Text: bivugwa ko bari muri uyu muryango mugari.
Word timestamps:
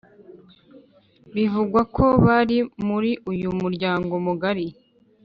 bivugwa 1.35 1.81
ko 1.95 2.05
bari 2.25 2.57
muri 2.87 3.11
uyu 3.31 3.49
muryango 3.61 4.13
mugari. 4.25 4.65